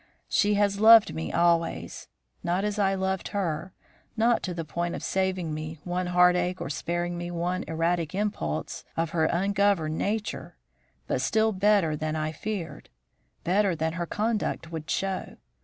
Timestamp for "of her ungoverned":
8.97-9.99